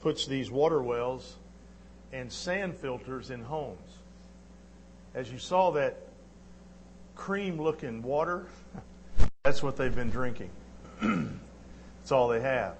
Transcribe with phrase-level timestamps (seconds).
[0.00, 1.36] puts these water wells
[2.12, 3.98] and sand filters in homes.
[5.14, 5.98] As you saw that
[7.14, 8.46] cream looking water,
[9.44, 10.50] that's what they've been drinking.
[11.00, 12.74] that's all they have.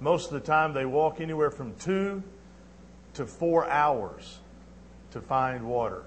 [0.00, 2.22] Most of the time, they walk anywhere from two
[3.14, 4.38] to four hours
[5.12, 6.02] to find water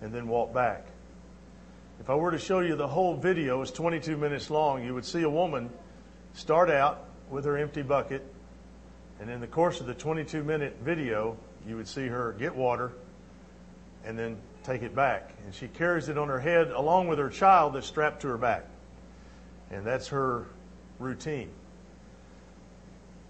[0.00, 0.86] and then walk back.
[2.00, 5.04] If I were to show you the whole video, it's 22 minutes long, you would
[5.04, 5.70] see a woman
[6.32, 8.24] start out with her empty bucket,
[9.20, 11.36] and in the course of the 22 minute video,
[11.66, 12.92] you would see her get water
[14.04, 15.34] and then take it back.
[15.44, 18.38] And she carries it on her head along with her child that's strapped to her
[18.38, 18.64] back.
[19.70, 20.46] And that's her
[20.98, 21.50] routine.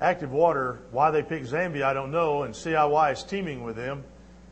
[0.00, 4.04] Active Water, why they picked Zambia, I don't know, and CIY is teaming with them,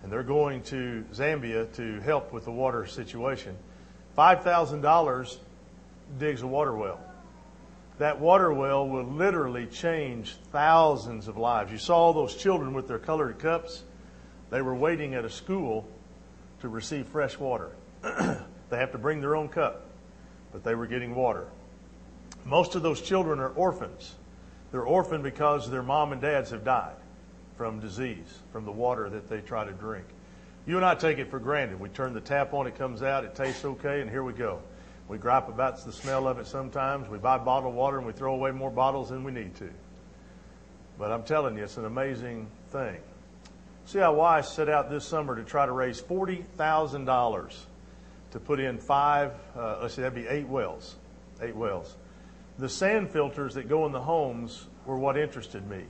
[0.03, 3.57] and they're going to Zambia to help with the water situation.
[4.19, 5.37] $5,000
[6.19, 6.99] digs a water well.
[7.99, 11.73] That water well will literally change thousands of lives.
[11.73, 13.85] You saw all those children with their colored cups.
[14.51, 15.89] They were waiting at a school
[16.61, 17.71] to receive fresh water.
[18.03, 19.87] they have to bring their own cup,
[20.53, 21.47] but they were getting water.
[22.45, 24.15] Most of those children are orphans.
[24.73, 26.97] They're orphaned because their mom and dads have died
[27.57, 30.05] from disease, from the water that they try to drink.
[30.67, 31.81] You and I take it for granted.
[31.81, 34.61] We turn the tap on, it comes out, it tastes okay, and here we go.
[35.09, 37.09] We gripe about the smell of it sometimes.
[37.09, 39.71] We buy bottled water and we throw away more bottles than we need to.
[40.99, 42.97] But I'm telling you, it's an amazing thing.
[43.87, 47.57] CIY set out this summer to try to raise $40,000
[48.33, 50.97] to put in five, uh, let's see, that'd be eight wells.
[51.41, 51.97] Eight wells.
[52.59, 55.85] The sand filters that go in the homes were what interested me.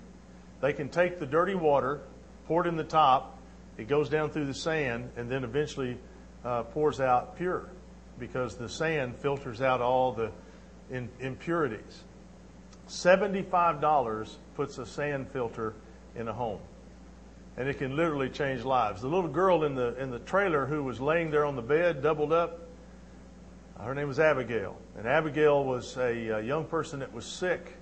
[0.61, 2.00] They can take the dirty water,
[2.47, 3.39] pour it in the top,
[3.78, 5.97] it goes down through the sand, and then eventually
[6.44, 7.69] uh, pours out pure
[8.19, 10.31] because the sand filters out all the
[10.91, 12.05] in, impurities.
[12.89, 15.75] $75 puts a sand filter
[16.14, 16.61] in a home.
[17.56, 19.03] And it can literally change lives.
[19.03, 22.03] The little girl in the, in the trailer who was laying there on the bed,
[22.03, 22.61] doubled up,
[23.81, 24.76] her name was Abigail.
[24.97, 27.75] And Abigail was a, a young person that was sick.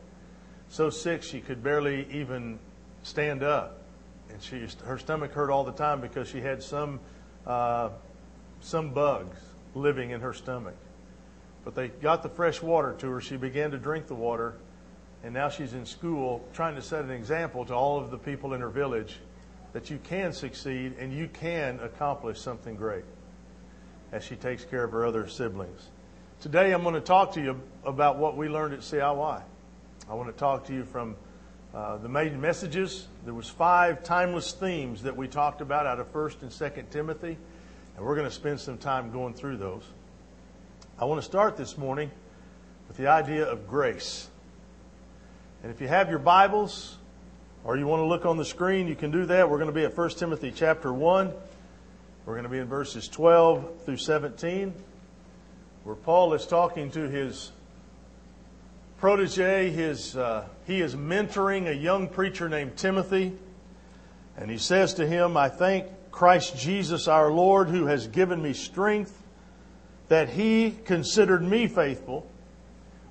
[0.68, 2.58] So sick she could barely even
[3.02, 3.82] stand up.
[4.30, 7.00] And she, her stomach hurt all the time because she had some,
[7.46, 7.90] uh,
[8.60, 9.38] some bugs
[9.74, 10.76] living in her stomach.
[11.64, 13.20] But they got the fresh water to her.
[13.20, 14.54] She began to drink the water.
[15.22, 18.52] And now she's in school trying to set an example to all of the people
[18.52, 19.16] in her village
[19.72, 23.04] that you can succeed and you can accomplish something great
[24.12, 25.88] as she takes care of her other siblings.
[26.40, 29.42] Today I'm going to talk to you about what we learned at CIY.
[30.08, 31.16] I want to talk to you from
[31.74, 33.08] uh, the main messages.
[33.24, 37.38] There was five timeless themes that we talked about out of 1st and 2nd Timothy.
[37.96, 39.84] And we're going to spend some time going through those.
[40.98, 42.10] I want to start this morning
[42.88, 44.28] with the idea of grace.
[45.62, 46.96] And if you have your Bibles
[47.62, 49.48] or you want to look on the screen, you can do that.
[49.48, 51.32] We're going to be at 1 Timothy chapter 1.
[52.26, 54.74] We're going to be in verses 12 through 17,
[55.84, 57.52] where Paul is talking to his
[58.98, 59.70] protege.
[59.70, 63.32] His, uh, he is mentoring a young preacher named Timothy.
[64.36, 68.52] And he says to him, I thank Christ Jesus our Lord, who has given me
[68.52, 69.20] strength,
[70.06, 72.30] that he considered me faithful,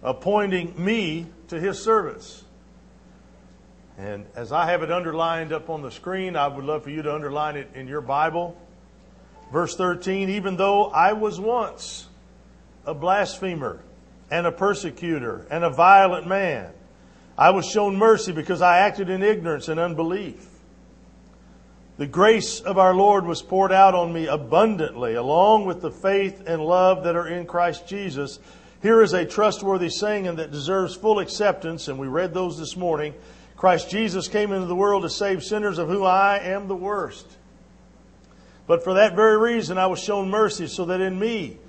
[0.02, 2.46] appointing me to his service.
[3.97, 7.02] And as I have it underlined up on the screen, I would love for you
[7.02, 8.58] to underline it in your Bible.
[9.52, 12.08] Verse 13, even though I was once
[12.86, 13.81] a blasphemer
[14.31, 16.72] and a persecutor and a violent man,
[17.38, 20.47] I was shown mercy because I acted in ignorance and unbelief.
[21.96, 26.42] The grace of our Lord was poured out on me abundantly, along with the faith
[26.48, 28.40] and love that are in Christ Jesus.
[28.81, 33.14] Here is a trustworthy saying that deserves full acceptance, and we read those this morning.
[33.56, 37.28] Christ Jesus came into the world to save sinners, of whom I am the worst.
[38.66, 41.60] But for that very reason, I was shown mercy, so that in me,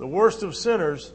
[0.00, 1.12] the worst of sinners,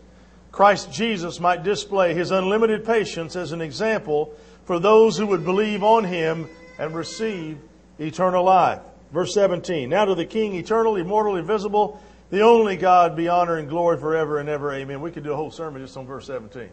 [0.53, 5.83] Christ Jesus might display his unlimited patience as an example for those who would believe
[5.83, 6.47] on him
[6.79, 7.57] and receive
[7.99, 8.79] eternal life.
[9.11, 9.89] Verse 17.
[9.89, 14.39] Now to the King, eternal, immortal, invisible, the only God be honor and glory forever
[14.39, 14.73] and ever.
[14.73, 15.01] Amen.
[15.01, 16.69] We could do a whole sermon just on verse 17.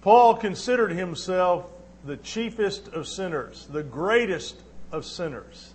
[0.00, 1.70] Paul considered himself
[2.04, 4.56] the chiefest of sinners, the greatest
[4.90, 5.74] of sinners.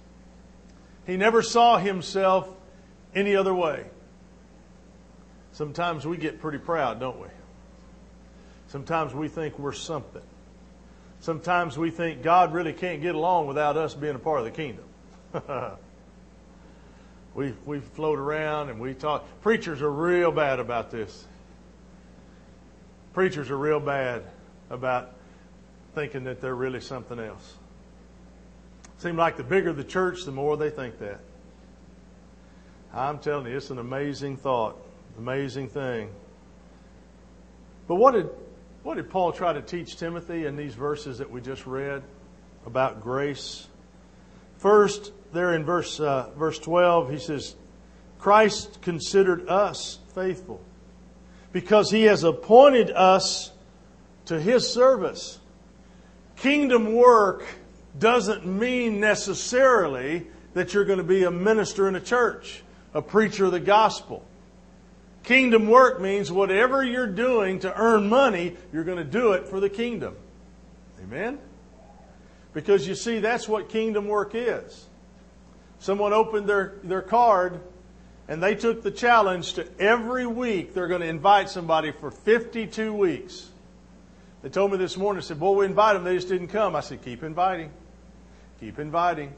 [1.06, 2.50] He never saw himself
[3.14, 3.86] any other way.
[5.52, 7.28] Sometimes we get pretty proud, don't we?
[8.70, 10.24] Sometimes we think we're something
[11.24, 14.52] sometimes we think God really can't get along without us being a part of the
[14.52, 14.84] kingdom.
[17.34, 19.26] we we float around and we talk.
[19.42, 21.26] Preachers are real bad about this.
[23.14, 24.24] Preachers are real bad
[24.70, 25.16] about
[25.96, 27.54] thinking that they're really something else.
[28.98, 31.20] Seem like the bigger the church, the more they think that.
[32.94, 34.78] I'm telling you, it's an amazing thought,
[35.18, 36.10] amazing thing.
[37.88, 38.30] But what did
[38.84, 42.04] what did Paul try to teach Timothy in these verses that we just read
[42.66, 43.68] about grace?
[44.58, 47.56] First, there in verse uh, verse 12, he says,
[48.20, 50.62] "Christ considered us faithful
[51.54, 53.52] because he has appointed us
[54.26, 55.40] to his service."
[56.36, 57.46] Kingdom work
[57.98, 62.64] doesn't mean necessarily that you're going to be a minister in a church,
[62.94, 64.26] a preacher of the gospel.
[65.24, 69.60] Kingdom work means whatever you're doing to earn money, you're going to do it for
[69.60, 70.16] the kingdom.
[71.02, 71.40] Amen?
[72.54, 74.88] Because you see, that's what kingdom work is.
[75.80, 77.62] Someone opened their, their card
[78.28, 82.94] and they took the challenge to every week they're going to invite somebody for 52
[82.94, 83.50] weeks.
[84.42, 86.76] They told me this morning, I said, Boy, we invite them, they just didn't come.
[86.76, 87.72] I said, Keep inviting.
[88.60, 89.34] Keep inviting.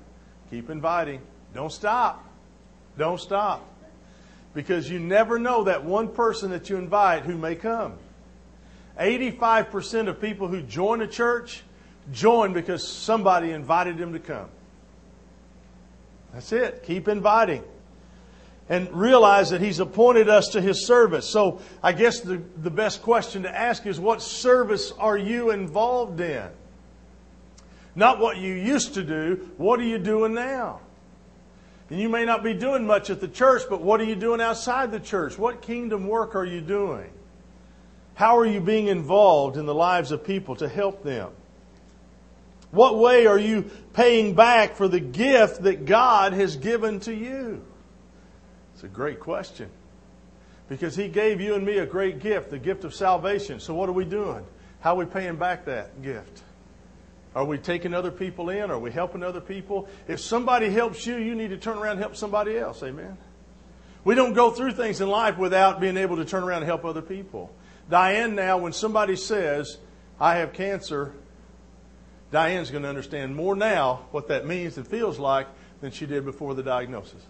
[0.50, 1.22] Keep inviting.
[1.54, 2.28] Don't stop.
[2.98, 3.68] Don't stop.
[4.56, 7.94] Because you never know that one person that you invite who may come.
[9.00, 11.62] 85% of people who join a church
[12.12, 14.50] join because somebody invited them to come.
[16.34, 16.84] That's it.
[16.84, 17.64] Keep inviting.
[18.68, 21.30] And realize that He's appointed us to His service.
[21.30, 26.20] So I guess the, the best question to ask is what service are you involved
[26.20, 26.48] in?
[27.96, 30.82] Not what you used to do, what are you doing now?
[31.90, 34.42] And you may not be doing much at the church, but what are you doing
[34.42, 35.38] outside the church?
[35.38, 37.12] What kingdom work are you doing?
[38.16, 41.32] How are you being involved in the lives of people to help them?
[42.72, 47.64] What way are you paying back for the gift that God has given to you?
[48.74, 49.70] It's a great question.
[50.68, 53.60] Because He gave you and me a great gift, the gift of salvation.
[53.60, 54.44] So what are we doing?
[54.80, 56.42] How are we paying back that gift?
[57.36, 58.72] Are we taking other people in?
[58.72, 59.90] Are we helping other people?
[60.08, 62.82] If somebody helps you, you need to turn around and help somebody else.
[62.82, 63.18] Amen.
[64.06, 66.86] We don't go through things in life without being able to turn around and help
[66.86, 67.54] other people.
[67.90, 69.78] Diane, now, when somebody says,
[70.18, 71.14] I have cancer,
[72.32, 75.48] Diane's going to understand more now what that means and feels like
[75.82, 77.22] than she did before the diagnosis.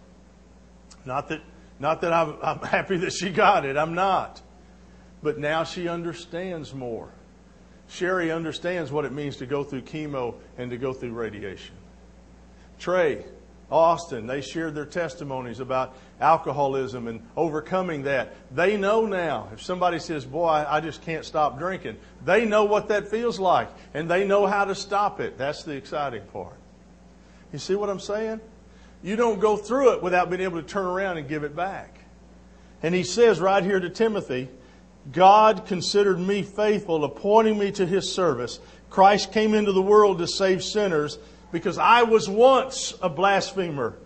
[1.03, 1.41] Not that,
[1.79, 3.75] not that I'm, I'm happy that she got it.
[3.75, 4.39] I'm not.
[5.23, 7.09] But now she understands more.
[7.87, 11.75] Sherry understands what it means to go through chemo and to go through radiation.
[12.79, 13.23] Trey,
[13.71, 18.35] Austin, they shared their testimonies about alcoholism and overcoming that.
[18.55, 19.49] They know now.
[19.53, 23.69] If somebody says, Boy, I just can't stop drinking, they know what that feels like
[23.93, 25.37] and they know how to stop it.
[25.37, 26.57] That's the exciting part.
[27.51, 28.41] You see what I'm saying?
[29.01, 31.99] You don't go through it without being able to turn around and give it back.
[32.83, 34.49] And he says right here to Timothy,
[35.11, 38.59] God considered me faithful, appointing me to his service.
[38.89, 41.17] Christ came into the world to save sinners
[41.51, 43.97] because I was once a blasphemer,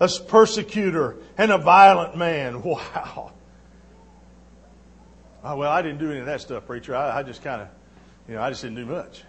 [0.00, 2.62] a persecutor, and a violent man.
[2.62, 3.32] Wow.
[5.44, 6.96] Oh, well, I didn't do any of that stuff, preacher.
[6.96, 7.68] I, I just kind of,
[8.26, 9.22] you know, I just didn't do much.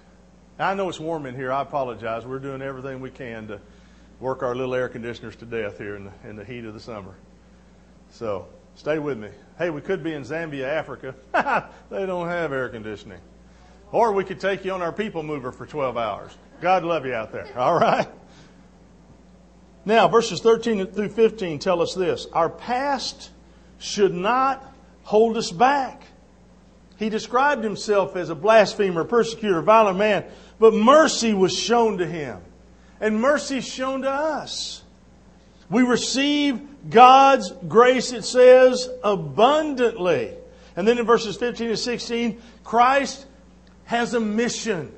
[0.57, 1.51] I know it's warm in here.
[1.51, 2.25] I apologize.
[2.25, 3.61] We're doing everything we can to
[4.19, 6.79] work our little air conditioners to death here in the, in the heat of the
[6.79, 7.13] summer.
[8.11, 8.47] So,
[8.79, 9.27] Stay with me.
[9.57, 11.13] Hey, we could be in Zambia, Africa.
[11.89, 13.19] they don't have air conditioning.
[13.91, 16.31] Or we could take you on our people mover for 12 hours.
[16.61, 17.49] God love you out there.
[17.57, 18.07] All right?
[19.83, 23.31] Now, verses 13 through 15 tell us this Our past
[23.79, 26.01] should not hold us back.
[26.97, 30.23] He described himself as a blasphemer, persecutor, violent man,
[30.57, 32.41] but mercy was shown to him.
[33.01, 34.83] And mercy shown to us.
[35.69, 40.33] We receive God's grace, it says, abundantly.
[40.75, 43.25] And then in verses 15 to 16, Christ
[43.85, 44.93] has a mission.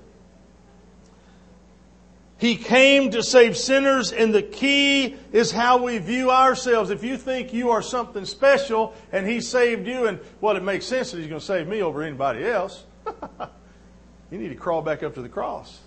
[2.38, 6.89] He came to save sinners, and the key is how we view ourselves.
[6.89, 10.85] If you think you are something special and He saved you, and well, it makes
[10.85, 12.83] sense that He's going to save me over anybody else,
[14.31, 15.81] you need to crawl back up to the cross.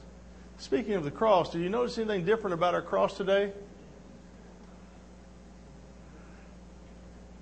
[0.58, 3.52] Speaking of the cross, do you notice anything different about our cross today?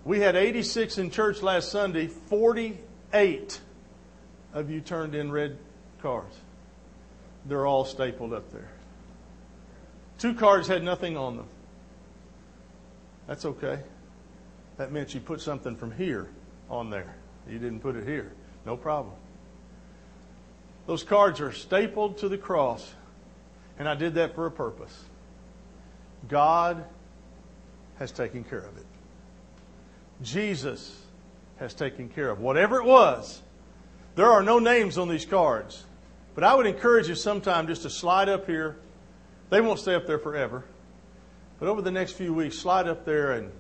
[0.04, 2.09] We had 86 in church last Sunday.
[2.09, 3.61] 48
[4.52, 5.59] of you turned in red
[6.00, 6.37] cards.
[7.47, 8.71] They're all stapled up there.
[10.18, 11.47] Two cards had nothing on them.
[13.26, 13.80] That's okay.
[14.76, 16.28] That meant you put something from here
[16.68, 17.14] on there.
[17.49, 18.32] You didn't put it here.
[18.64, 19.14] No problem.
[20.87, 22.92] Those cards are stapled to the cross,
[23.78, 24.97] and I did that for a purpose.
[26.28, 26.85] God
[27.99, 28.87] has taken care of it.
[30.23, 30.99] Jesus
[31.57, 32.41] has taken care of.
[32.41, 33.43] Whatever it was,
[34.14, 35.85] there are no names on these cards.
[36.35, 38.76] But I would encourage you sometime just to slide up here.
[39.50, 40.64] They won't stay up there forever.
[41.59, 43.52] But over the next few weeks, slide up there and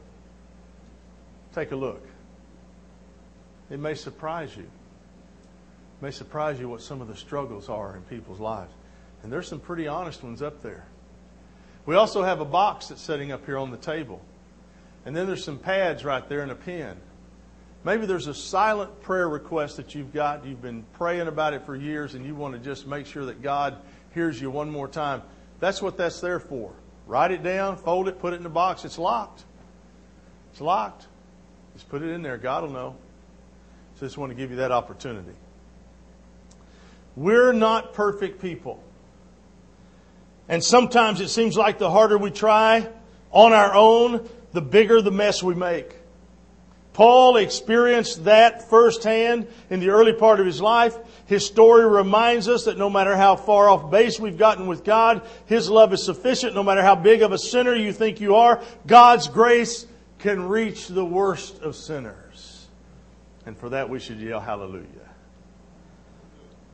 [1.54, 2.02] take a look.
[3.70, 4.64] It may surprise you.
[4.64, 8.72] It may surprise you what some of the struggles are in people's lives.
[9.22, 10.84] And there's some pretty honest ones up there.
[11.86, 14.20] We also have a box that's sitting up here on the table.
[15.04, 16.96] And then there's some pads right there and a pen.
[17.84, 20.46] Maybe there's a silent prayer request that you've got.
[20.46, 23.42] You've been praying about it for years and you want to just make sure that
[23.42, 23.76] God
[24.14, 25.22] hears you one more time.
[25.58, 26.72] That's what that's there for.
[27.06, 28.84] Write it down, fold it, put it in the box.
[28.84, 29.44] It's locked.
[30.52, 31.06] It's locked.
[31.74, 32.36] Just put it in there.
[32.36, 32.96] God will know.
[33.96, 35.34] So I just want to give you that opportunity.
[37.16, 38.82] We're not perfect people.
[40.48, 42.88] And sometimes it seems like the harder we try
[43.30, 45.96] on our own, the bigger the mess we make.
[46.92, 50.96] Paul experienced that firsthand in the early part of his life.
[51.24, 55.22] His story reminds us that no matter how far off base we've gotten with God,
[55.46, 56.54] His love is sufficient.
[56.54, 59.86] No matter how big of a sinner you think you are, God's grace
[60.18, 62.66] can reach the worst of sinners.
[63.46, 64.86] And for that we should yell hallelujah.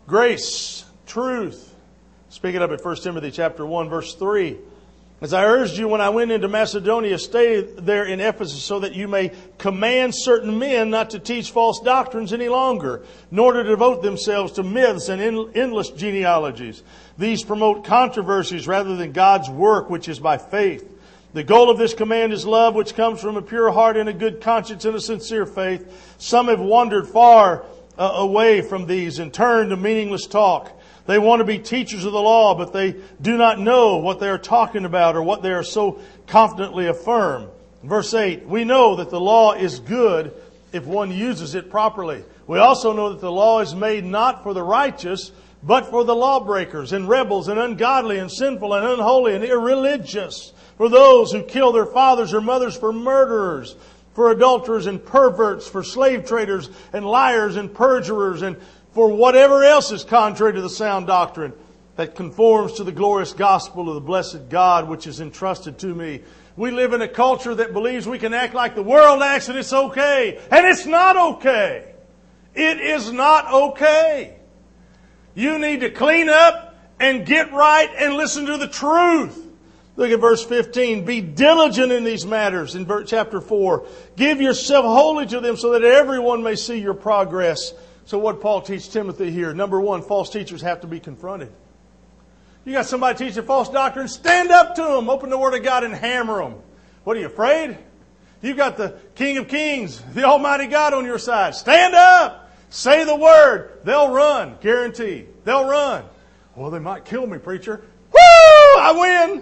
[0.08, 1.74] Grace, truth.
[2.28, 4.58] Speaking of it, 1 Timothy chapter 1 verse 3.
[5.20, 8.94] As I urged you when I went into Macedonia, stay there in Ephesus so that
[8.94, 14.02] you may command certain men not to teach false doctrines any longer, nor to devote
[14.02, 15.20] themselves to myths and
[15.56, 16.84] endless genealogies.
[17.18, 20.88] These promote controversies rather than God's work, which is by faith.
[21.34, 24.12] The goal of this command is love, which comes from a pure heart and a
[24.12, 26.14] good conscience and a sincere faith.
[26.18, 27.64] Some have wandered far
[27.98, 30.77] uh, away from these and turned to meaningless talk.
[31.08, 34.28] They want to be teachers of the law, but they do not know what they
[34.28, 37.48] are talking about or what they are so confidently affirm.
[37.82, 40.34] Verse 8, we know that the law is good
[40.70, 42.22] if one uses it properly.
[42.46, 46.14] We also know that the law is made not for the righteous, but for the
[46.14, 51.72] lawbreakers and rebels and ungodly and sinful and unholy and irreligious, for those who kill
[51.72, 53.76] their fathers or mothers, for murderers,
[54.12, 58.58] for adulterers and perverts, for slave traders and liars and perjurers and
[58.98, 61.52] for whatever else is contrary to the sound doctrine
[61.94, 66.22] that conforms to the glorious gospel of the blessed God which is entrusted to me.
[66.56, 69.56] We live in a culture that believes we can act like the world acts and
[69.56, 70.40] it's okay.
[70.50, 71.94] And it's not okay.
[72.56, 74.36] It is not okay.
[75.36, 79.46] You need to clean up and get right and listen to the truth.
[79.94, 81.04] Look at verse 15.
[81.04, 83.86] Be diligent in these matters in chapter 4.
[84.16, 87.72] Give yourself wholly to them so that everyone may see your progress
[88.08, 89.52] so what Paul teach Timothy here?
[89.52, 91.52] Number one, false teachers have to be confronted.
[92.64, 95.84] You got somebody teaching false doctrine, stand up to them, open the Word of God
[95.84, 96.54] and hammer them.
[97.04, 97.76] What are you afraid?
[98.40, 101.54] You've got the King of Kings, the Almighty God on your side.
[101.54, 103.80] Stand up, say the Word.
[103.84, 105.26] They'll run, guarantee.
[105.44, 106.02] They'll run.
[106.56, 107.84] Well, they might kill me, preacher.
[108.10, 108.18] Woo!
[108.18, 109.36] I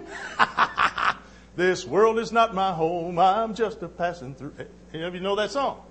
[1.07, 1.17] win.
[1.55, 3.21] this world is not my home.
[3.21, 4.55] I'm just a passing through.
[4.93, 5.86] Any of you know that song?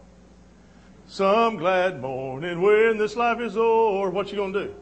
[1.08, 4.10] Some glad morning when this life is o'er.
[4.10, 4.76] What you gonna do?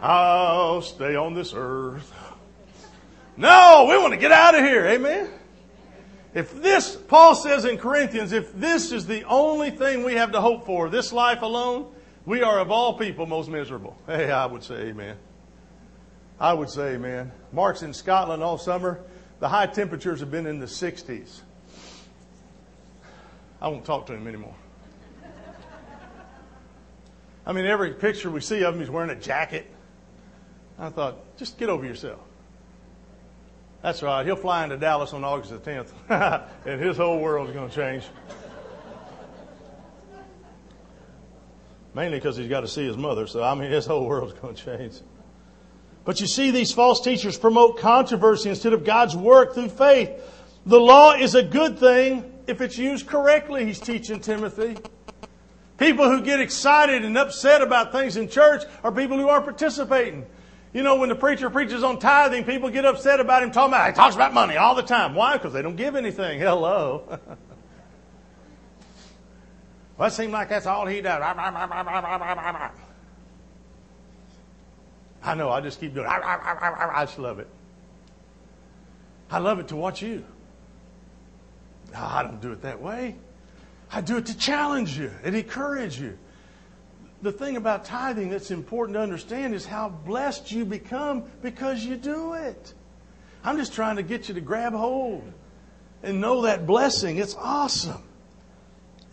[0.00, 2.12] I'll stay on this earth.
[3.36, 4.86] No, we want to get out of here.
[4.86, 5.28] Amen.
[6.34, 10.40] If this, Paul says in Corinthians, if this is the only thing we have to
[10.40, 11.92] hope for, this life alone,
[12.24, 13.96] we are of all people most miserable.
[14.06, 15.16] Hey, I would say amen.
[16.38, 17.32] I would say amen.
[17.52, 19.00] Mark's in Scotland all summer.
[19.40, 21.40] The high temperatures have been in the 60s.
[23.60, 24.54] I won't talk to him anymore.
[27.44, 29.66] I mean, every picture we see of him, he's wearing a jacket.
[30.78, 32.20] I thought, just get over yourself.
[33.82, 34.24] That's right.
[34.24, 38.04] He'll fly into Dallas on August the 10th, and his whole world's going to change.
[41.94, 44.54] Mainly because he's got to see his mother, so I mean, his whole world's going
[44.54, 44.94] to change.
[46.04, 50.10] But you see, these false teachers promote controversy instead of God's work through faith.
[50.64, 54.76] The law is a good thing if it's used correctly, he's teaching Timothy.
[55.78, 60.26] People who get excited and upset about things in church are people who aren't participating.
[60.72, 63.88] You know, when the preacher preaches on tithing, people get upset about him talking about,
[63.88, 65.14] he talks about money all the time.
[65.14, 65.34] Why?
[65.34, 66.38] Because they don't give anything.
[66.44, 67.02] Hello.
[69.98, 71.20] well, it seems like that's all he does.
[75.24, 76.10] I know, I just keep doing it.
[76.10, 77.48] I just love it.
[79.30, 80.24] I love it to watch you.
[81.94, 83.16] I don't do it that way.
[83.92, 86.18] I do it to challenge you and encourage you.
[87.20, 91.96] The thing about tithing that's important to understand is how blessed you become because you
[91.96, 92.74] do it.
[93.44, 95.30] I'm just trying to get you to grab hold
[96.02, 97.18] and know that blessing.
[97.18, 98.02] It's awesome.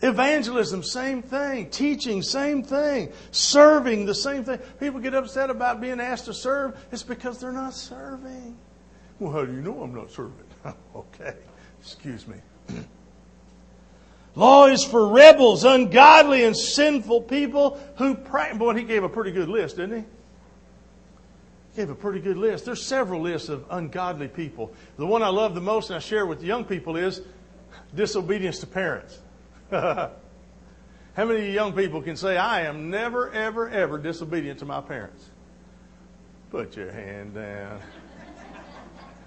[0.02, 1.68] Evangelism, same thing.
[1.68, 3.12] Teaching, same thing.
[3.32, 4.58] Serving, the same thing.
[4.80, 6.76] People get upset about being asked to serve.
[6.90, 8.56] It's because they're not serving.
[9.18, 10.32] Well, how do you know I'm not serving?
[10.96, 11.34] okay,
[11.80, 12.36] excuse me.
[14.36, 18.56] Law is for rebels, ungodly, and sinful people who pray.
[18.56, 20.04] Boy, he gave a pretty good list, didn't he?
[21.72, 22.64] He gave a pretty good list.
[22.64, 24.72] There's several lists of ungodly people.
[24.96, 27.22] The one I love the most and I share with young people is
[27.94, 29.18] disobedience to parents.
[29.70, 30.10] How
[31.16, 35.28] many young people can say, I am never, ever, ever disobedient to my parents?
[36.50, 37.80] Put your hand down.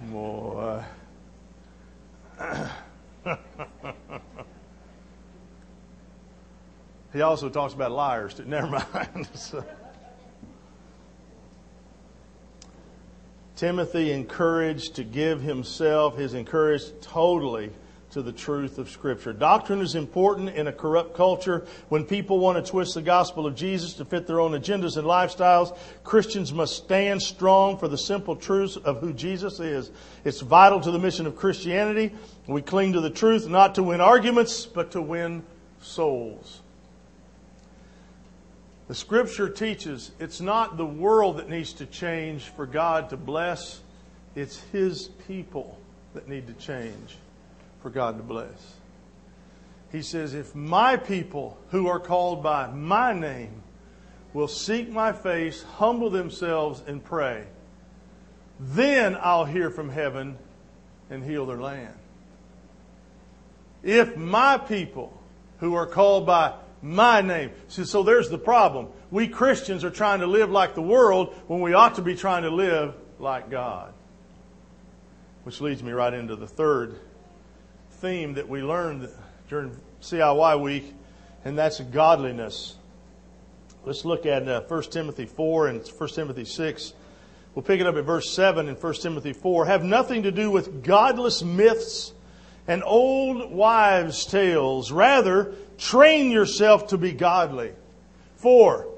[0.10, 0.82] Boy.
[7.14, 8.38] he also talks about liars.
[8.44, 9.28] Never mind.
[9.34, 9.64] so.
[13.56, 17.70] Timothy encouraged to give himself, his encouraged totally
[18.10, 19.32] to the truth of Scripture.
[19.32, 21.64] Doctrine is important in a corrupt culture.
[21.88, 25.06] When people want to twist the gospel of Jesus to fit their own agendas and
[25.06, 29.92] lifestyles, Christians must stand strong for the simple truths of who Jesus is.
[30.24, 32.12] It's vital to the mission of Christianity.
[32.48, 35.44] We cling to the truth not to win arguments, but to win
[35.80, 36.60] souls.
[38.94, 43.80] The Scripture teaches it's not the world that needs to change for God to bless,
[44.36, 45.80] it's His people
[46.14, 47.16] that need to change
[47.82, 48.76] for God to bless.
[49.90, 53.64] He says, If my people who are called by my name
[54.32, 57.46] will seek my face, humble themselves, and pray,
[58.60, 60.38] then I'll hear from heaven
[61.10, 61.96] and heal their land.
[63.82, 65.20] If my people
[65.58, 67.50] who are called by my name.
[67.68, 68.88] So there's the problem.
[69.10, 72.42] We Christians are trying to live like the world when we ought to be trying
[72.42, 73.94] to live like God.
[75.44, 76.98] Which leads me right into the third
[77.90, 79.08] theme that we learned
[79.48, 80.94] during CIY week,
[81.44, 82.76] and that's godliness.
[83.86, 86.92] Let's look at uh, 1 Timothy 4 and 1 Timothy 6.
[87.54, 89.66] We'll pick it up at verse 7 in 1 Timothy 4.
[89.66, 92.12] Have nothing to do with godless myths
[92.66, 94.90] and old wives' tales.
[94.90, 97.72] Rather, train yourself to be godly.
[98.36, 98.88] 4.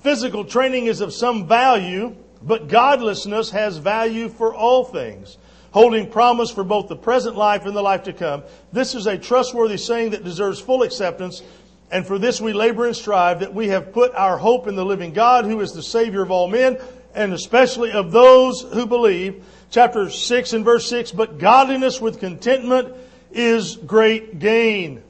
[0.00, 5.38] Physical training is of some value, but godlessness has value for all things
[5.76, 8.42] holding promise for both the present life and the life to come.
[8.72, 11.42] This is a trustworthy saying that deserves full acceptance,
[11.90, 14.86] and for this we labor and strive that we have put our hope in the
[14.86, 16.78] living God, who is the Savior of all men,
[17.14, 19.44] and especially of those who believe.
[19.70, 22.94] Chapter 6 and verse 6, but godliness with contentment
[23.30, 25.02] is great gain.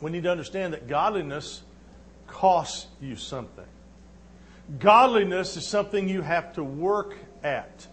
[0.00, 1.62] We need to understand that godliness
[2.26, 3.64] costs you something.
[4.78, 7.86] Godliness is something you have to work at.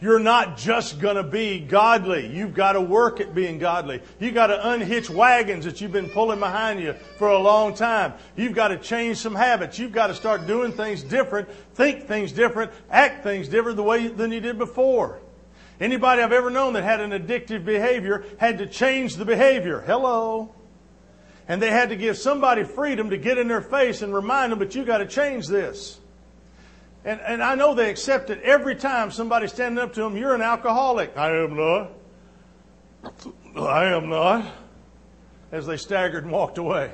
[0.00, 2.26] You're not just going to be godly.
[2.26, 4.02] You've got to work at being godly.
[4.20, 8.14] You've got to unhitch wagons that you've been pulling behind you for a long time.
[8.36, 9.78] You've got to change some habits.
[9.78, 14.08] You've got to start doing things different, think things different, act things different the way
[14.08, 15.20] than you did before.
[15.80, 19.80] Anybody I've ever known that had an addictive behavior had to change the behavior.
[19.86, 20.54] Hello.
[21.46, 24.58] And they had to give somebody freedom to get in their face and remind them,
[24.58, 25.98] but you got to change this.
[27.04, 30.34] And, and I know they accept it every time somebody's standing up to them, you're
[30.34, 31.16] an alcoholic.
[31.16, 31.92] I am not.
[33.56, 34.50] I am not.
[35.52, 36.92] As they staggered and walked away.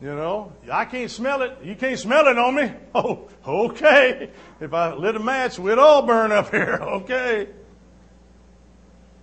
[0.00, 1.58] You know, I can't smell it.
[1.62, 2.72] You can't smell it on me.
[2.94, 4.30] Oh, okay.
[4.60, 6.78] If I lit a match, we'd all burn up here.
[6.82, 7.48] Okay.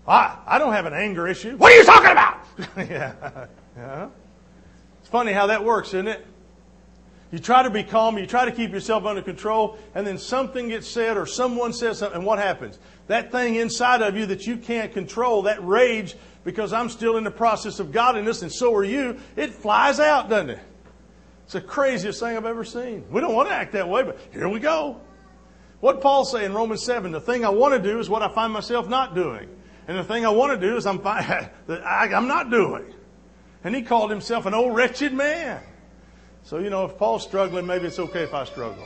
[0.08, 1.56] I, I don't have an anger issue.
[1.58, 2.39] What are you talking about?
[2.78, 3.14] yeah.
[3.78, 4.10] yeah.
[5.00, 6.26] It's funny how that works, isn't it?
[7.32, 10.70] You try to be calm, you try to keep yourself under control, and then something
[10.70, 12.80] gets said or someone says something, and what happens?
[13.08, 17.24] That thing inside of you that you can't control, that rage, because I'm still in
[17.24, 20.60] the process of godliness and so are you, it flies out, doesn't it?
[21.44, 23.06] It's the craziest thing I've ever seen.
[23.12, 25.00] We don't want to act that way, but here we go.
[25.82, 28.28] What Paul say in Romans 7, the thing I want to do is what I
[28.34, 29.50] find myself not doing.
[29.90, 32.94] And the thing I want to do is I'm, I'm not doing.
[33.64, 35.64] And he called himself an old wretched man.
[36.44, 38.86] So, you know, if Paul's struggling, maybe it's okay if I struggle.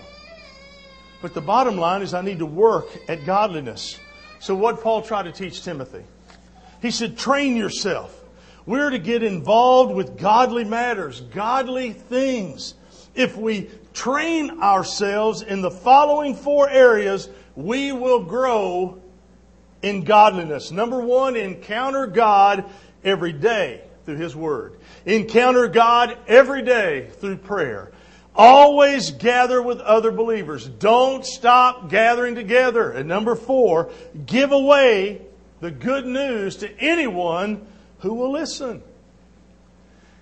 [1.21, 3.99] But the bottom line is I need to work at godliness.
[4.39, 6.05] So what Paul tried to teach Timothy?
[6.81, 8.23] He said, train yourself.
[8.65, 12.75] We're to get involved with godly matters, godly things.
[13.13, 19.02] If we train ourselves in the following four areas, we will grow
[19.83, 20.71] in godliness.
[20.71, 22.65] Number one, encounter God
[23.03, 24.77] every day through His Word.
[25.05, 27.91] Encounter God every day through prayer.
[28.35, 30.67] Always gather with other believers.
[30.67, 32.89] Don't stop gathering together.
[32.89, 33.91] And number four,
[34.25, 35.21] give away
[35.59, 37.67] the good news to anyone
[37.99, 38.81] who will listen.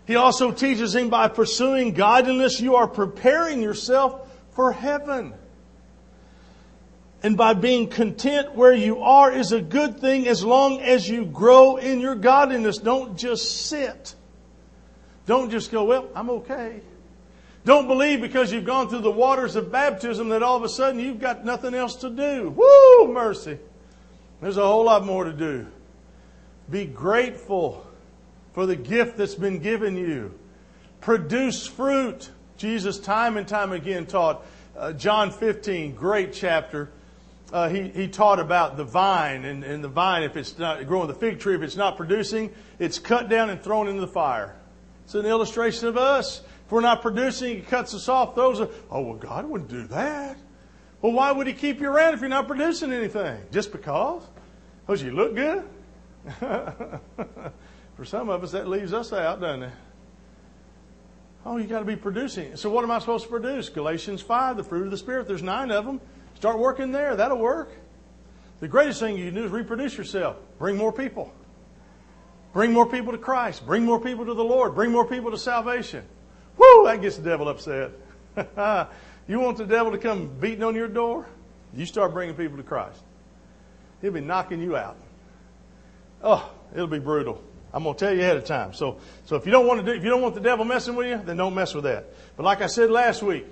[0.05, 5.33] He also teaches him by pursuing godliness, you are preparing yourself for heaven.
[7.23, 11.25] And by being content where you are is a good thing as long as you
[11.25, 12.79] grow in your godliness.
[12.79, 14.15] Don't just sit.
[15.27, 16.81] Don't just go, well, I'm okay.
[17.63, 20.99] Don't believe because you've gone through the waters of baptism that all of a sudden
[20.99, 22.49] you've got nothing else to do.
[22.49, 23.59] Woo, mercy.
[24.41, 25.67] There's a whole lot more to do.
[26.71, 27.85] Be grateful
[28.53, 30.33] for the gift that's been given you.
[31.01, 32.31] Produce fruit.
[32.57, 34.45] Jesus, time and time again, taught
[34.77, 36.89] uh, John 15, great chapter.
[37.51, 41.07] Uh, he, he taught about the vine, and, and the vine, if it's not growing,
[41.07, 44.55] the fig tree, if it's not producing, it's cut down and thrown into the fire.
[45.03, 46.41] It's an illustration of us.
[46.65, 48.69] If we're not producing, he cuts us off, throws us.
[48.89, 50.37] Oh, well, God wouldn't do that.
[51.01, 53.41] Well, why would he keep you around if you're not producing anything?
[53.51, 54.23] Just because?
[54.85, 55.63] Because you look good?
[57.95, 59.73] For some of us, that leaves us out, doesn't it?
[61.45, 62.55] Oh, you got to be producing.
[62.55, 63.67] So, what am I supposed to produce?
[63.69, 65.27] Galatians 5, the fruit of the Spirit.
[65.27, 65.99] There's nine of them.
[66.41, 67.15] Start working there.
[67.15, 67.71] That'll work.
[68.61, 70.37] The greatest thing you can do is reproduce yourself.
[70.57, 71.31] Bring more people.
[72.51, 73.63] Bring more people to Christ.
[73.63, 74.73] Bring more people to the Lord.
[74.73, 76.03] Bring more people to salvation.
[76.57, 77.91] Whoo, that gets the devil upset.
[79.27, 81.27] you want the devil to come beating on your door?
[81.75, 82.99] You start bringing people to Christ.
[84.01, 84.97] He'll be knocking you out.
[86.23, 87.39] Oh, it'll be brutal.
[87.71, 88.73] I'm going to tell you ahead of time.
[88.73, 90.95] So, so if you don't want to do, if you don't want the devil messing
[90.95, 92.07] with you, then don't mess with that.
[92.35, 93.45] But like I said last week,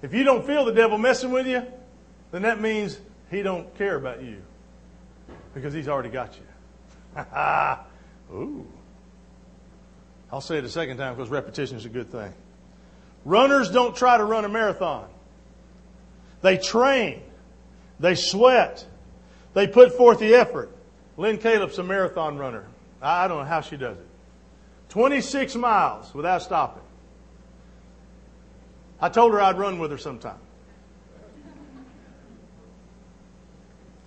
[0.00, 1.66] if you don't feel the devil messing with you,
[2.30, 2.98] then that means
[3.30, 4.42] he don't care about you
[5.54, 7.24] because he's already got you.
[8.34, 8.66] Ooh.
[10.30, 12.32] I'll say it a second time because repetition is a good thing.
[13.24, 15.08] Runners don't try to run a marathon.
[16.42, 17.22] They train.
[17.98, 18.86] They sweat.
[19.54, 20.70] They put forth the effort.
[21.16, 22.66] Lynn Caleb's a marathon runner.
[23.00, 24.06] I don't know how she does it.
[24.90, 26.82] 26 miles without stopping.
[29.00, 30.38] I told her I'd run with her sometime.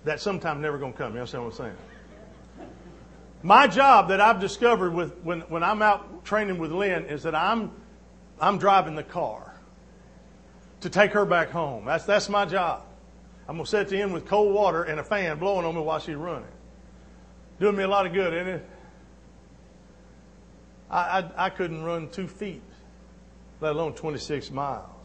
[0.04, 1.12] That sometime never going to come.
[1.12, 1.76] You understand what I'm saying?
[3.42, 7.34] My job that I've discovered with when, when I'm out training with Lynn is that
[7.34, 7.72] I'm
[8.40, 9.54] I'm driving the car
[10.80, 11.86] to take her back home.
[11.86, 12.82] That's that's my job.
[13.48, 15.98] I'm gonna set the end with cold water and a fan blowing on me while
[15.98, 16.48] she's running.
[17.58, 18.68] Doing me a lot of good, isn't it?
[20.90, 22.62] I, I, I couldn't run two feet,
[23.60, 24.99] let alone 26 miles.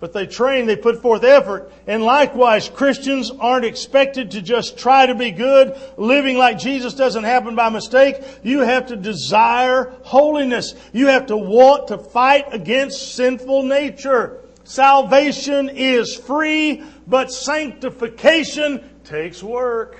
[0.00, 5.06] But they train, they put forth effort, and likewise, Christians aren't expected to just try
[5.06, 5.76] to be good.
[5.96, 8.22] Living like Jesus doesn't happen by mistake.
[8.44, 10.74] You have to desire holiness.
[10.92, 14.38] You have to want to fight against sinful nature.
[14.62, 19.98] Salvation is free, but sanctification takes work.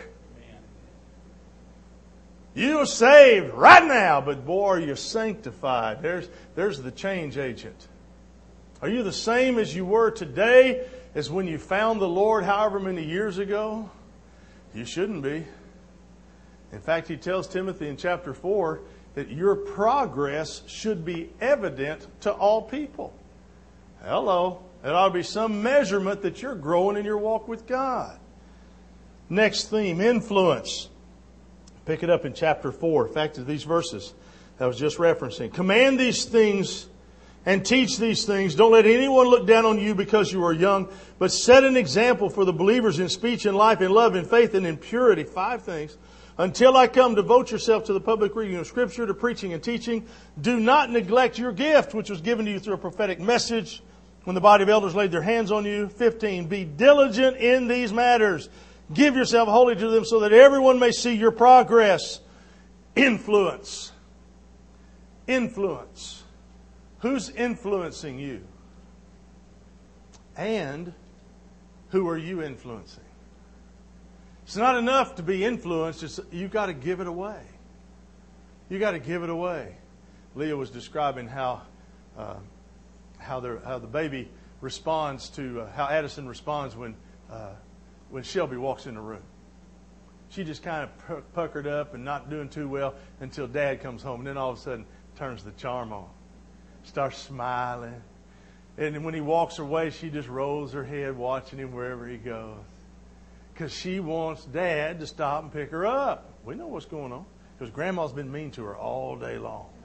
[2.54, 6.02] You're saved right now, but boy, you're sanctified.
[6.02, 7.88] There's, there's the change agent.
[8.80, 12.78] Are you the same as you were today as when you found the Lord however
[12.78, 13.90] many years ago?
[14.72, 15.44] You shouldn't be.
[16.70, 18.80] In fact, he tells Timothy in chapter 4
[19.14, 23.12] that your progress should be evident to all people.
[24.02, 24.62] Hello.
[24.84, 28.20] It ought to be some measurement that you're growing in your walk with God.
[29.28, 30.88] Next theme influence.
[31.84, 33.08] Pick it up in chapter 4.
[33.08, 34.14] In fact, these verses
[34.60, 35.52] I was just referencing.
[35.52, 36.87] Command these things
[37.48, 38.54] and teach these things.
[38.54, 40.86] Don't let anyone look down on you because you are young,
[41.18, 44.52] but set an example for the believers in speech and life, in love, in faith,
[44.52, 45.24] and in purity.
[45.24, 45.96] Five things.
[46.36, 50.06] Until I come, devote yourself to the public reading of Scripture, to preaching and teaching.
[50.38, 53.82] Do not neglect your gift, which was given to you through a prophetic message
[54.24, 55.88] when the body of elders laid their hands on you.
[55.88, 56.48] 15.
[56.48, 58.50] Be diligent in these matters.
[58.92, 62.20] Give yourself wholly to them so that everyone may see your progress.
[62.94, 63.90] Influence.
[65.26, 66.17] Influence.
[67.00, 68.44] Who's influencing you?
[70.36, 70.92] And
[71.90, 73.04] who are you influencing?
[74.44, 77.40] It's not enough to be influenced, it's, you've got to give it away.
[78.68, 79.76] You've got to give it away.
[80.34, 81.62] Leah was describing how,
[82.16, 82.36] uh,
[83.18, 84.30] how, the, how the baby
[84.60, 86.94] responds to, uh, how Addison responds when
[87.30, 87.50] uh,
[88.10, 89.22] when Shelby walks in the room.
[90.30, 94.20] She just kind of puckered up and not doing too well until Dad comes home,
[94.20, 96.08] and then all of a sudden turns the charm on,
[96.88, 98.02] starts smiling,
[98.76, 102.56] and when he walks away, she just rolls her head, watching him wherever he goes,
[103.52, 106.32] because she wants Dad to stop and pick her up.
[106.44, 107.24] We know what's going on
[107.58, 109.66] because Grandma's been mean to her all day long.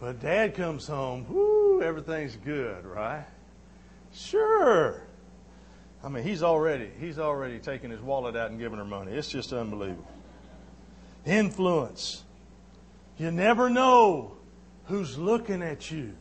[0.00, 3.24] But Dad comes home, whoo, everything's good, right?
[4.12, 5.02] Sure.
[6.04, 9.10] I mean, he's already he's already taken his wallet out and giving her money.
[9.10, 10.06] It's just unbelievable.
[11.26, 12.22] Influence.
[13.18, 14.36] You never know
[14.84, 16.14] who's looking at you.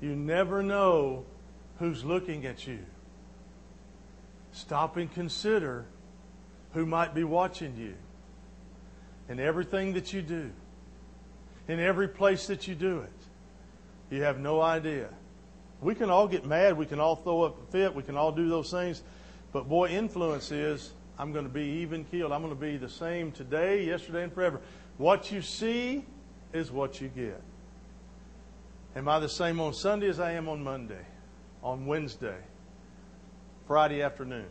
[0.00, 1.24] You never know
[1.78, 2.80] who's looking at you.
[4.52, 5.86] Stop and consider
[6.72, 7.94] who might be watching you
[9.28, 10.50] in everything that you do,
[11.68, 14.14] in every place that you do it.
[14.14, 15.08] You have no idea.
[15.80, 16.76] We can all get mad.
[16.76, 17.94] We can all throw up a fit.
[17.94, 19.02] We can all do those things.
[19.52, 22.32] But boy, influence is I'm going to be even keeled.
[22.32, 24.60] I'm going to be the same today, yesterday, and forever.
[24.96, 26.04] What you see
[26.52, 27.40] is what you get.
[28.94, 31.04] Am I the same on Sunday as I am on Monday,
[31.64, 32.38] on Wednesday,
[33.66, 34.46] Friday afternoon?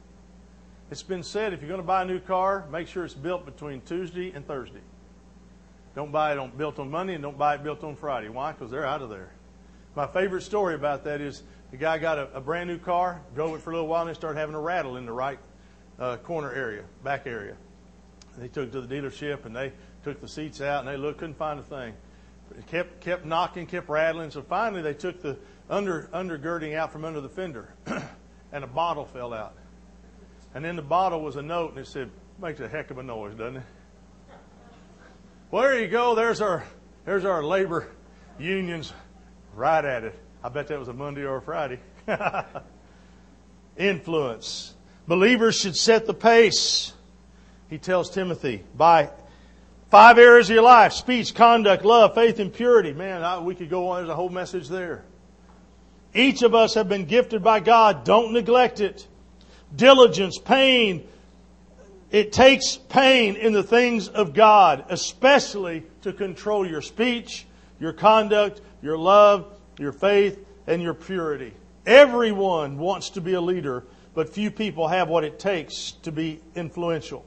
[0.90, 3.44] it's been said if you're going to buy a new car, make sure it's built
[3.44, 4.80] between Tuesday and Thursday.
[5.94, 8.28] Don't buy it on, built on Monday and don't buy it built on Friday.
[8.30, 8.50] Why?
[8.50, 9.30] Because they're out of there.
[9.94, 13.54] My favorite story about that is the guy got a, a brand new car, drove
[13.54, 15.38] it for a little while, and it started having a rattle in the right
[16.00, 17.56] uh, corner area, back area.
[18.38, 19.72] They took to the dealership and they
[20.04, 21.94] took the seats out and they looked, couldn't find a thing.
[22.58, 24.30] It kept kept knocking, kept rattling.
[24.30, 25.38] So finally, they took the
[25.70, 27.72] under undergirding out from under the fender,
[28.52, 29.54] and a bottle fell out.
[30.54, 33.02] And in the bottle was a note, and it said, "Makes a heck of a
[33.02, 33.62] noise, doesn't it?"
[35.50, 36.14] Well, there you go.
[36.14, 36.64] There's our
[37.04, 37.88] there's our labor
[38.38, 38.92] unions
[39.54, 40.18] right at it.
[40.44, 41.78] I bet that was a Monday or a Friday.
[43.76, 44.74] Influence.
[45.06, 46.92] Believers should set the pace.
[47.72, 49.08] He tells Timothy by
[49.90, 52.92] five areas of your life speech, conduct, love, faith, and purity.
[52.92, 54.00] Man, I, we could go on.
[54.00, 55.04] There's a whole message there.
[56.12, 58.04] Each of us have been gifted by God.
[58.04, 59.08] Don't neglect it.
[59.74, 61.08] Diligence, pain.
[62.10, 67.46] It takes pain in the things of God, especially to control your speech,
[67.80, 69.46] your conduct, your love,
[69.78, 71.54] your faith, and your purity.
[71.86, 76.38] Everyone wants to be a leader, but few people have what it takes to be
[76.54, 77.24] influential.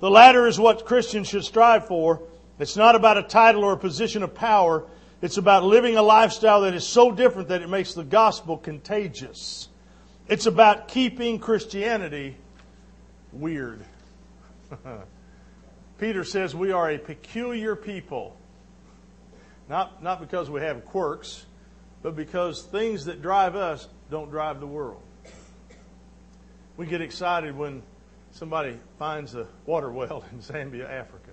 [0.00, 2.22] The latter is what Christians should strive for.
[2.58, 4.84] It's not about a title or a position of power.
[5.20, 9.68] It's about living a lifestyle that is so different that it makes the gospel contagious.
[10.28, 12.36] It's about keeping Christianity
[13.32, 13.84] weird.
[15.98, 18.36] Peter says we are a peculiar people.
[19.68, 21.44] Not, not because we have quirks,
[22.02, 25.02] but because things that drive us don't drive the world.
[26.76, 27.82] We get excited when
[28.38, 31.30] somebody finds a water well in Zambia, Africa.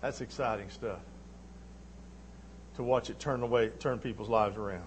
[0.00, 0.98] That's exciting stuff.
[2.76, 4.86] To watch it turn away, turn people's lives around.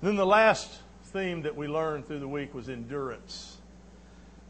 [0.00, 0.70] And then the last
[1.06, 3.58] theme that we learned through the week was endurance.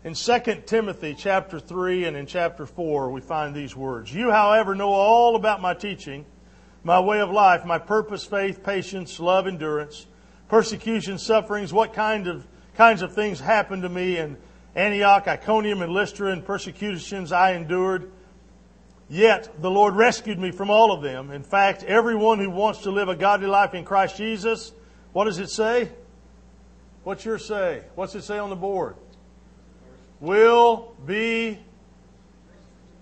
[0.04, 4.12] In 2 Timothy chapter 3 and in chapter 4, we find these words.
[4.12, 6.26] You, however, know all about my teaching
[6.84, 10.06] my way of life, my purpose, faith, patience, love, endurance,
[10.48, 14.36] persecution, sufferings, what kind of kinds of things happened to me in
[14.74, 18.10] Antioch, Iconium, and Lystra, and persecutions I endured.
[19.08, 21.30] Yet the Lord rescued me from all of them.
[21.30, 24.72] In fact, everyone who wants to live a godly life in Christ Jesus,
[25.12, 25.90] what does it say?
[27.04, 27.82] What's your say?
[27.94, 28.96] What's it say on the board?
[30.20, 31.58] Will be,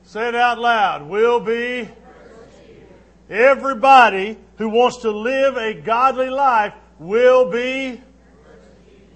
[0.02, 1.88] say it out loud, will be
[3.30, 8.02] Everybody who wants to live a godly life will be.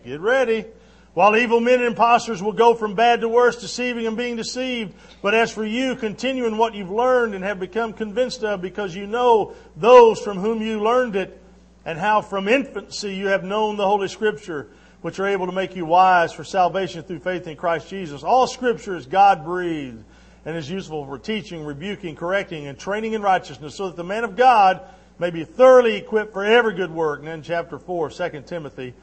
[0.05, 0.67] Get ready.
[1.15, 4.95] While evil men and impostors will go from bad to worse, deceiving and being deceived.
[5.23, 8.97] But as for you, continue in what you've learned and have become convinced of because
[8.97, 11.41] you know those from whom you learned it
[11.85, 14.69] and how from infancy you have known the Holy Scripture,
[15.03, 18.25] which are able to make you wise for salvation through faith in Christ Jesus.
[18.25, 20.03] All Scripture is God breathed
[20.45, 24.25] and is useful for teaching, rebuking, correcting, and training in righteousness, so that the man
[24.25, 24.81] of God
[25.21, 27.21] may be thoroughly equipped for every good work.
[27.21, 28.95] And then chapter 4, 2 Timothy,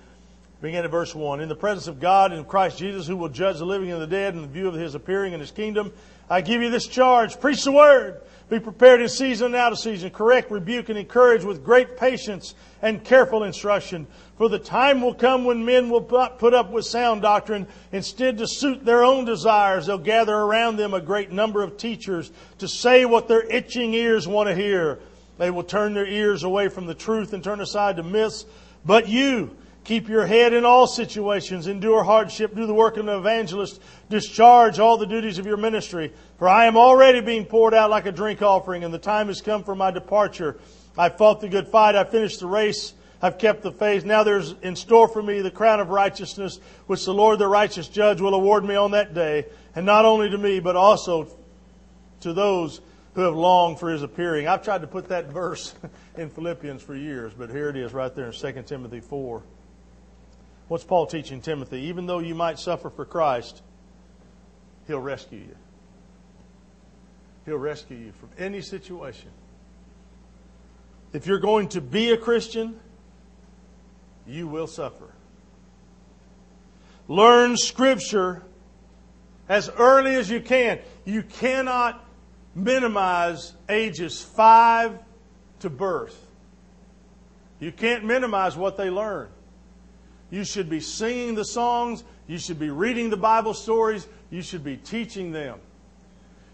[0.62, 1.42] beginning at verse 1.
[1.42, 4.08] In the presence of God and Christ Jesus, who will judge the living and the
[4.08, 5.92] dead in the view of his appearing in his kingdom,
[6.30, 7.40] I give you this charge.
[7.40, 8.22] Preach the word.
[8.48, 10.12] Be prepared in season and out of season.
[10.12, 14.06] Correct, rebuke, and encourage with great patience and careful instruction.
[14.38, 17.66] For the time will come when men will not put up with sound doctrine.
[17.92, 22.32] Instead, to suit their own desires, they'll gather around them a great number of teachers
[22.60, 25.00] to say what their itching ears want to hear.
[25.38, 28.46] They will turn their ears away from the truth and turn aside to myths.
[28.86, 29.56] But you,
[29.92, 34.80] Keep your head in all situations, endure hardship, do the work of an evangelist, discharge
[34.80, 36.14] all the duties of your ministry.
[36.38, 39.42] For I am already being poured out like a drink offering, and the time has
[39.42, 40.58] come for my departure.
[40.98, 44.06] I fought the good fight, I finished the race, I've kept the faith.
[44.06, 47.90] Now there's in store for me the crown of righteousness, which the Lord the righteous
[47.90, 51.28] judge will award me on that day, and not only to me, but also
[52.22, 52.80] to those
[53.16, 54.48] who have longed for his appearing.
[54.48, 55.76] I've tried to put that verse
[56.16, 59.44] in Philippians for years, but here it is right there in 2 Timothy 4.
[60.72, 61.82] What's Paul teaching Timothy?
[61.88, 63.62] Even though you might suffer for Christ,
[64.88, 65.56] he'll rescue you.
[67.44, 69.32] He'll rescue you from any situation.
[71.12, 72.80] If you're going to be a Christian,
[74.26, 75.14] you will suffer.
[77.10, 78.42] Learn Scripture
[79.50, 80.80] as early as you can.
[81.04, 82.02] You cannot
[82.56, 84.98] minimize ages five
[85.60, 86.18] to birth.
[87.60, 89.28] You can't minimize what they learn.
[90.32, 92.04] You should be singing the songs.
[92.26, 94.08] You should be reading the Bible stories.
[94.30, 95.60] You should be teaching them.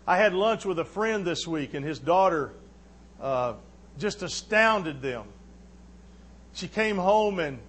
[0.06, 2.54] I had lunch with a friend this week, and his daughter
[3.22, 3.54] uh,
[4.00, 5.26] just astounded them.
[6.54, 7.60] She came home and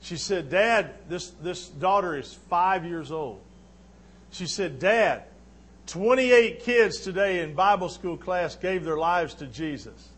[0.00, 3.40] she said, Dad, this, this daughter is five years old.
[4.30, 5.24] She said, Dad,
[5.86, 10.08] 28 kids today in Bible school class gave their lives to Jesus.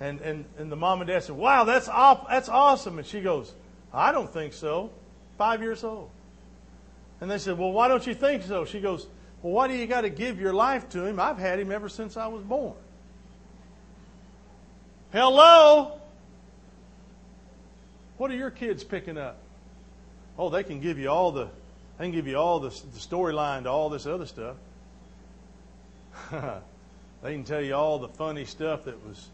[0.00, 2.98] And, and, and the mom and dad said, Wow, that's, op- that's awesome.
[2.98, 3.52] And she goes,
[3.92, 4.90] I don't think so.
[5.38, 6.10] Five years old.
[7.20, 8.64] And they said, Well, why don't you think so?
[8.64, 9.06] She goes,
[9.42, 11.18] Well, why do you got to give your life to him?
[11.18, 12.74] I've had him ever since I was born.
[15.12, 15.98] Hello?
[18.16, 19.38] What are your kids picking up?
[20.38, 21.48] Oh, they can give you all the
[21.98, 24.56] they can give you all the, the storyline to all this other stuff.
[26.30, 29.28] they can tell you all the funny stuff that was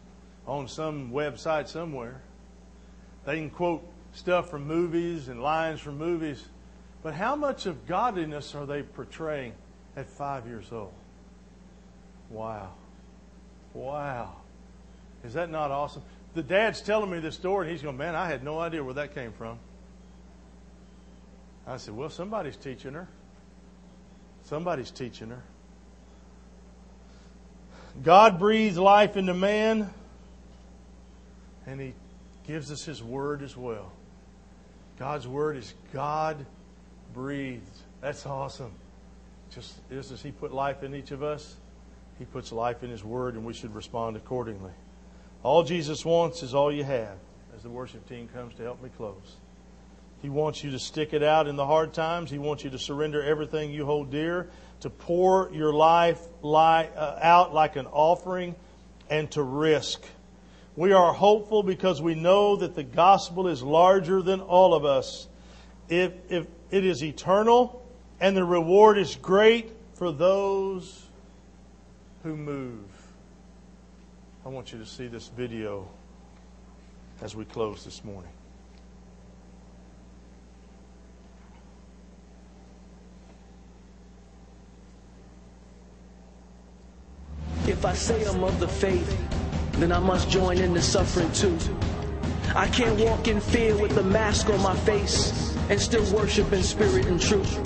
[0.45, 2.19] on some website somewhere.
[3.25, 3.87] They can quote
[4.17, 6.43] stuff from movies and lines from movies.
[7.03, 9.53] But how much of godliness are they portraying
[9.95, 10.93] at five years old?
[12.29, 12.73] Wow.
[13.73, 14.35] Wow.
[15.23, 16.01] Is that not awesome?
[16.33, 18.95] The dad's telling me this story, and he's going, Man, I had no idea where
[18.95, 19.59] that came from.
[21.67, 23.07] I said, Well, somebody's teaching her.
[24.45, 25.43] Somebody's teaching her.
[28.03, 29.91] God breathes life into man,
[31.65, 31.93] and He
[32.45, 33.91] gives us His Word as well.
[34.99, 36.45] God's Word is God
[37.13, 37.63] breathed.
[38.01, 38.71] That's awesome.
[39.51, 41.55] Just, just as He put life in each of us,
[42.19, 44.71] He puts life in His Word, and we should respond accordingly.
[45.43, 47.17] All Jesus wants is all you have
[47.55, 49.35] as the worship team comes to help me close.
[50.21, 52.31] He wants you to stick it out in the hard times.
[52.31, 57.53] He wants you to surrender everything you hold dear, to pour your life uh, out
[57.53, 58.55] like an offering,
[59.09, 60.03] and to risk.
[60.77, 65.27] We are hopeful because we know that the gospel is larger than all of us.
[65.89, 67.83] If, if it is eternal,
[68.19, 71.07] and the reward is great for those
[72.21, 72.85] who move.
[74.45, 75.87] I want you to see this video
[77.21, 78.31] as we close this morning.
[87.65, 89.46] If I say I'm of the faith,
[89.79, 91.57] then I must join in the suffering too.
[92.55, 96.63] I can't walk in fear with a mask on my face and still worship in
[96.63, 97.59] spirit and truth.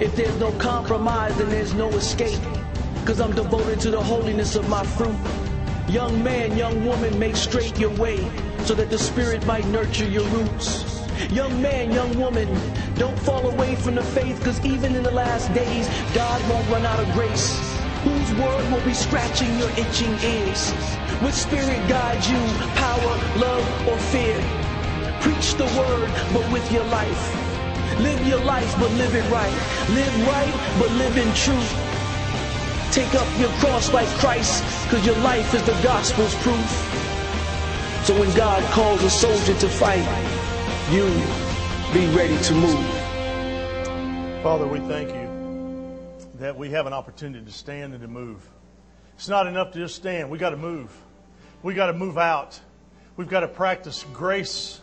[0.00, 2.40] If there's no compromise, then there's no escape.
[3.04, 5.16] Cause I'm devoted to the holiness of my fruit.
[5.88, 8.18] Young man, young woman, make straight your way
[8.64, 11.04] so that the Spirit might nurture your roots.
[11.30, 12.48] Young man, young woman,
[12.96, 16.84] don't fall away from the faith because even in the last days, God won't run
[16.84, 17.60] out of grace.
[18.02, 20.72] Whose word will be scratching your itching ears?
[21.22, 22.38] Which spirit guides you,
[22.74, 24.36] power, love, or fear?
[25.20, 28.00] Preach the word, but with your life.
[28.00, 29.54] Live your life, but live it right.
[29.90, 31.70] Live right, but live in truth.
[32.92, 36.70] Take up your cross like Christ, because your life is the gospel's proof.
[38.04, 40.04] So when God calls a soldier to fight,
[40.90, 41.06] you
[41.94, 42.84] be ready to move.
[44.42, 45.24] Father, we thank you
[46.34, 48.46] that we have an opportunity to stand and to move.
[49.16, 50.30] It's not enough to just stand.
[50.30, 50.90] We got to move.
[51.62, 52.58] We got to move out.
[53.16, 54.80] We've got to practice grace.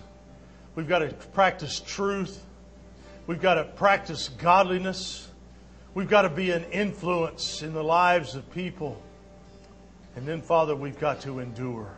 [0.75, 2.43] We've got to practice truth.
[3.27, 5.27] We've got to practice godliness.
[5.93, 9.01] We've got to be an influence in the lives of people.
[10.15, 11.89] And then, Father, we've got to endure.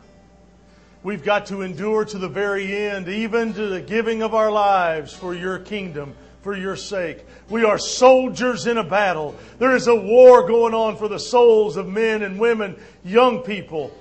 [1.04, 5.14] We've got to endure to the very end, even to the giving of our lives
[5.14, 7.26] for your kingdom, for your sake.
[7.50, 9.36] We are soldiers in a battle.
[9.58, 13.98] There is a war going on for the souls of men and women, young people.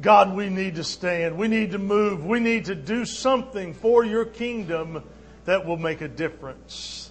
[0.00, 1.36] God, we need to stand.
[1.36, 2.24] We need to move.
[2.24, 5.02] We need to do something for your kingdom
[5.46, 7.10] that will make a difference.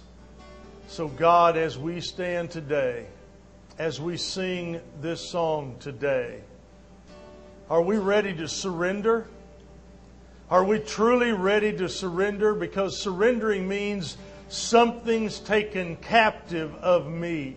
[0.86, 3.06] So, God, as we stand today,
[3.76, 6.40] as we sing this song today,
[7.68, 9.26] are we ready to surrender?
[10.50, 12.54] Are we truly ready to surrender?
[12.54, 14.16] Because surrendering means
[14.48, 17.56] something's taken captive of me.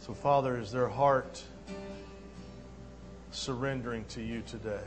[0.00, 1.42] So, Father, is their heart
[3.30, 4.82] surrendering to you today?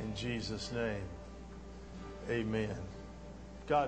[0.00, 1.02] In Jesus' name,
[2.28, 2.76] amen.
[3.66, 3.86] God's